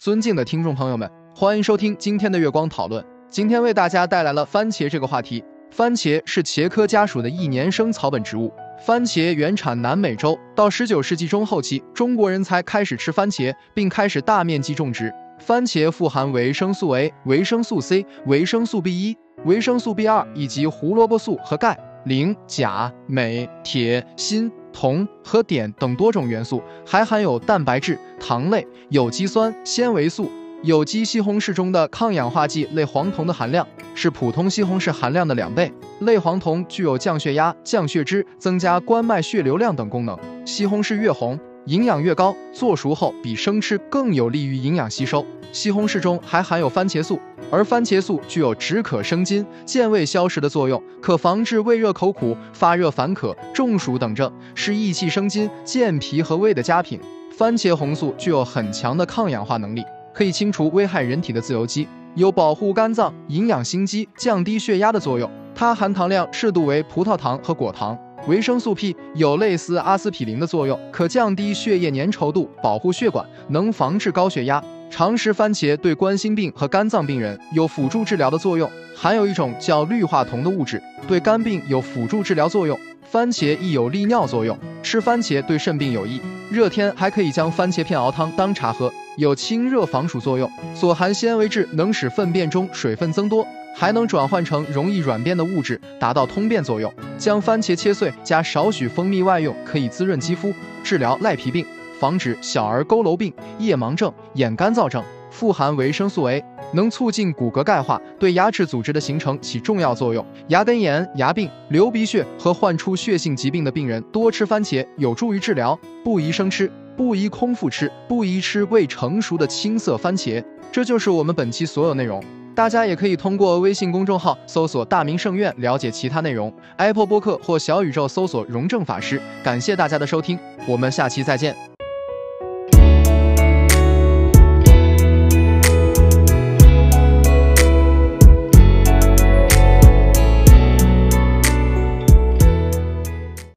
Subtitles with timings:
[0.00, 1.06] 尊敬的听众朋友们，
[1.36, 3.04] 欢迎收听今天的月光讨论。
[3.28, 5.44] 今天为大家带来了番茄这个话题。
[5.70, 8.50] 番茄是茄科家属的一年生草本植物。
[8.82, 15.12] 番茄原产南美洲，到十九世纪中后期，中国人才开始吃番茄，并开始大面积种植。
[15.38, 24.50] 番茄富含维生素 A、维生素 C、维生素 B 一、维生素 B 二以及胡萝卜素和钙、磷、钾、镁、铁、锌。
[24.72, 30.30] 铜和碘等多种元素，还含有蛋白质、糖类、有机酸、纤维素。
[30.62, 35.72] 有机西红柿中的抗氧化剂类黄酮的含量是普通西红柿含量的两倍。
[36.00, 40.18] 类黄酮具有降血压、降血脂、增加冠脉血流量等功能。
[40.44, 45.24] 西红柿越红，营养越高，做熟后比生吃更有利于营养吸收。
[45.50, 47.18] 西红柿中还含有番茄素。
[47.50, 57.00] 而番茄素具有止渴生津、健胃消食的作用，可防治胃热口苦、发热烦渴、中暑等症，是益气生津、健脾和胃的佳品。
[57.36, 65.28] 番茄红素具有很强的抗氧化能力，可以清除危害人体的自由基，有保护肝脏、营养心肌、降低血压的作用。
[65.54, 67.98] 它含糖量适度为葡萄糖和果糖。
[68.28, 74.62] 维生素 P 有类似阿司匹林的作用，可降低血液粘稠度，保护血管，能防治高血压。
[74.90, 82.78] 常食番茄对冠心病和肝脏病人有辅助治疗的作用，含有一种叫氯化铜的物质，对肝病有辅助治疗作用。
[83.04, 86.20] 番茄亦有利尿作用，吃番茄对肾病有益。
[86.50, 90.50] 热天还可以将番茄片熬汤当茶喝，有清热防暑作用。
[90.74, 96.92] 所含纤维质能使粪便中水分增多，还能转换成容易软便的物质，达到通便作用。
[97.16, 100.52] 将番茄切碎，加少许蜂蜜外用，可以滋润肌肤，
[100.82, 101.64] 治疗赖皮病。
[102.00, 110.24] 防止小儿佝偻病、夜盲症、眼干燥症，富含维生素 A，能促进骨骼钙化，对牙齿组织的形成起重要作用。
[110.48, 115.78] 牙根炎、牙病、流鼻血和患出血性疾病的病人多吃番茄，有助于治疗。
[116.02, 120.42] 不宜生吃，不宜空腹吃，不宜吃未成熟的青色番茄。
[120.72, 122.22] 这就是我们本期所有内容。
[122.54, 126.52] 大家也可以通过微信公众号搜索“大明圣院”了解其他内容。
[126.76, 129.20] Apple 播客或小宇宙搜索“荣正法师”。
[129.42, 131.69] 感谢大家的收听，我们下期再见。